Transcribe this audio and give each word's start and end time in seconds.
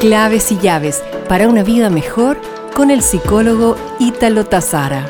Claves 0.00 0.50
y 0.50 0.56
llaves 0.56 1.02
para 1.28 1.46
una 1.46 1.62
vida 1.62 1.90
mejor 1.90 2.40
con 2.74 2.90
el 2.90 3.02
psicólogo 3.02 3.76
Ítalo 3.98 4.46
Tazara. 4.46 5.06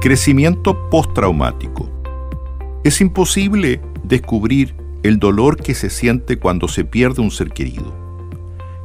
Crecimiento 0.00 0.88
postraumático. 0.88 1.90
Es 2.84 3.00
imposible 3.00 3.80
descubrir 4.04 4.76
el 5.02 5.18
dolor 5.18 5.56
que 5.56 5.74
se 5.74 5.90
siente 5.90 6.38
cuando 6.38 6.68
se 6.68 6.84
pierde 6.84 7.22
un 7.22 7.32
ser 7.32 7.50
querido. 7.50 7.92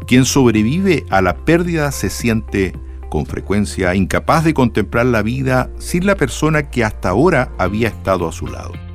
Quien 0.07 0.25
sobrevive 0.25 1.05
a 1.11 1.21
la 1.21 1.35
pérdida 1.45 1.91
se 1.91 2.09
siente 2.09 2.73
con 3.11 3.27
frecuencia 3.27 3.93
incapaz 3.93 4.45
de 4.45 4.55
contemplar 4.55 5.05
la 5.05 5.21
vida 5.21 5.69
sin 5.77 6.07
la 6.07 6.15
persona 6.15 6.71
que 6.71 6.83
hasta 6.83 7.09
ahora 7.09 7.51
había 7.59 7.89
estado 7.89 8.27
a 8.27 8.31
su 8.31 8.47
lado. 8.47 8.88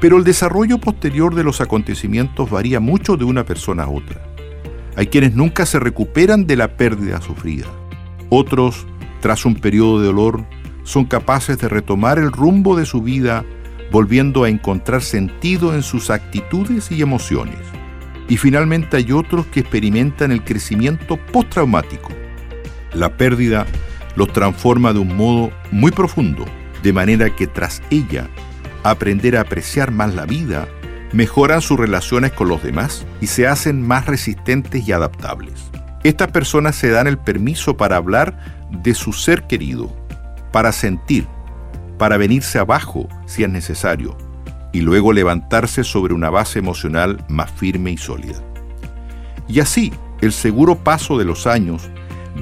Pero 0.00 0.18
el 0.18 0.24
desarrollo 0.24 0.78
posterior 0.78 1.34
de 1.34 1.44
los 1.44 1.60
acontecimientos 1.60 2.50
varía 2.50 2.80
mucho 2.80 3.16
de 3.16 3.24
una 3.24 3.44
persona 3.44 3.84
a 3.84 3.88
otra. 3.88 4.22
Hay 4.96 5.06
quienes 5.06 5.34
nunca 5.34 5.66
se 5.66 5.78
recuperan 5.80 6.46
de 6.46 6.56
la 6.56 6.76
pérdida 6.76 7.20
sufrida. 7.20 7.66
Otros, 8.28 8.86
tras 9.20 9.44
un 9.44 9.56
periodo 9.56 10.00
de 10.00 10.06
dolor, 10.06 10.44
son 10.84 11.06
capaces 11.06 11.58
de 11.58 11.68
retomar 11.68 12.18
el 12.18 12.30
rumbo 12.30 12.76
de 12.76 12.86
su 12.86 13.02
vida, 13.02 13.44
volviendo 13.90 14.44
a 14.44 14.48
encontrar 14.48 15.02
sentido 15.02 15.74
en 15.74 15.82
sus 15.82 16.10
actitudes 16.10 16.92
y 16.92 17.00
emociones. 17.02 17.58
Y 18.28 18.36
finalmente 18.36 18.96
hay 18.96 19.12
otros 19.12 19.46
que 19.46 19.60
experimentan 19.60 20.30
el 20.32 20.44
crecimiento 20.44 21.16
postraumático. 21.16 22.10
La 22.92 23.16
pérdida 23.16 23.66
los 24.16 24.32
transforma 24.32 24.92
de 24.92 25.00
un 25.00 25.16
modo 25.16 25.50
muy 25.70 25.90
profundo, 25.90 26.44
de 26.82 26.92
manera 26.92 27.34
que 27.34 27.46
tras 27.46 27.82
ella 27.90 28.28
aprender 28.84 29.36
a 29.36 29.40
apreciar 29.40 29.90
más 29.90 30.14
la 30.14 30.26
vida, 30.26 30.68
mejoran 31.12 31.60
sus 31.60 31.78
relaciones 31.78 32.32
con 32.32 32.48
los 32.48 32.62
demás 32.62 33.06
y 33.20 33.26
se 33.26 33.46
hacen 33.46 33.82
más 33.82 34.06
resistentes 34.06 34.86
y 34.86 34.92
adaptables. 34.92 35.70
Estas 36.04 36.30
personas 36.30 36.76
se 36.76 36.90
dan 36.90 37.06
el 37.06 37.18
permiso 37.18 37.76
para 37.76 37.96
hablar 37.96 38.38
de 38.70 38.94
su 38.94 39.12
ser 39.12 39.44
querido, 39.44 39.90
para 40.52 40.70
sentir, 40.70 41.26
para 41.98 42.18
venirse 42.18 42.58
abajo 42.58 43.08
si 43.26 43.42
es 43.42 43.48
necesario, 43.48 44.16
y 44.72 44.80
luego 44.80 45.12
levantarse 45.12 45.82
sobre 45.82 46.12
una 46.12 46.28
base 46.30 46.58
emocional 46.58 47.24
más 47.28 47.50
firme 47.50 47.90
y 47.90 47.96
sólida. 47.96 48.38
Y 49.48 49.60
así, 49.60 49.92
el 50.20 50.32
seguro 50.32 50.76
paso 50.76 51.16
de 51.16 51.24
los 51.24 51.46
años 51.46 51.88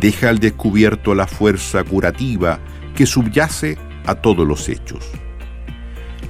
deja 0.00 0.28
al 0.28 0.38
descubierto 0.38 1.14
la 1.14 1.26
fuerza 1.26 1.84
curativa 1.84 2.58
que 2.96 3.06
subyace 3.06 3.76
a 4.06 4.16
todos 4.16 4.46
los 4.46 4.68
hechos. 4.68 5.10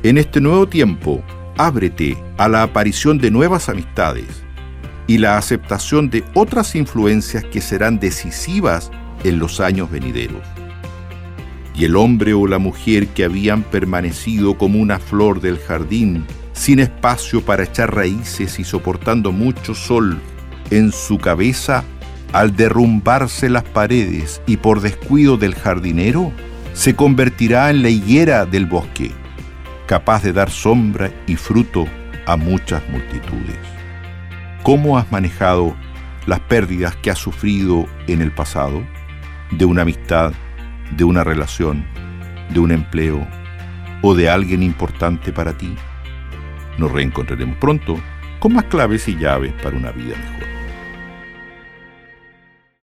En 0.05 0.19
este 0.19 0.41
nuevo 0.41 0.67
tiempo, 0.67 1.23
ábrete 1.57 2.17
a 2.37 2.49
la 2.49 2.65
aparición 2.65 3.19
de 3.19 3.31
nuevas 3.31 3.69
amistades 3.69 4.43
y 5.07 5.19
la 5.19 5.39
aceptación 5.39 6.11
de 6.11 6.25
otras 6.35 6.75
influencias 6.75 7.45
que 7.45 7.61
serán 7.61 8.01
decisivas 8.01 8.91
en 9.23 9.39
los 9.39 9.61
años 9.61 9.93
venideros. 9.93 10.43
Y 11.77 11.85
el 11.85 11.95
hombre 11.95 12.35
o 12.35 12.49
la 12.49 12.59
mujer 12.59 13.07
que 13.09 13.23
habían 13.23 13.63
permanecido 13.63 14.59
como 14.59 14.81
una 14.81 14.99
flor 14.99 15.41
del 15.41 15.61
jardín, 15.61 16.25
sin 16.53 16.81
espacio 16.81 17.41
para 17.41 17.63
echar 17.63 17.95
raíces 17.95 18.59
y 18.59 18.65
soportando 18.65 19.31
mucho 19.31 19.73
sol 19.73 20.19
en 20.73 20.91
su 20.91 21.19
cabeza, 21.19 21.85
al 22.33 22.57
derrumbarse 22.57 23.49
las 23.49 23.63
paredes 23.63 24.43
y 24.49 24.57
por 24.57 24.81
descuido 24.81 25.37
del 25.37 25.55
jardinero, 25.55 26.33
se 26.73 26.97
convertirá 26.97 27.71
en 27.71 27.83
la 27.83 27.89
higuera 27.89 28.47
del 28.47 28.67
bosque 28.67 29.13
capaz 29.93 30.23
de 30.23 30.33
dar 30.33 30.49
sombra 30.49 31.11
y 31.27 31.37
fruto 31.37 31.87
a 32.25 32.35
muchas 32.37 32.83
multitudes. 32.89 33.59
¿Cómo 34.63 34.97
has 34.97 35.13
manejado 35.13 35.77
las 36.25 36.41
pérdidas 36.41 36.97
que 36.97 37.11
has 37.11 37.19
sufrido 37.19 37.87
en 38.07 38.23
el 38.23 38.33
pasado? 38.33 38.83
De 39.51 39.67
una 39.67 39.83
amistad, 39.83 40.33
de 40.97 41.05
una 41.05 41.25
relación, 41.25 41.85
de 42.55 42.61
un 42.61 42.73
empleo 42.73 43.29
o 44.01 44.15
de 44.15 44.31
alguien 44.31 44.63
importante 44.63 45.31
para 45.31 45.59
ti. 45.59 45.77
Nos 46.79 46.91
reencontraremos 46.91 47.59
pronto 47.59 48.01
con 48.39 48.55
más 48.55 48.65
claves 48.65 49.07
y 49.09 49.19
llaves 49.19 49.53
para 49.63 49.77
una 49.77 49.91
vida 49.91 50.17
mejor. 50.17 50.52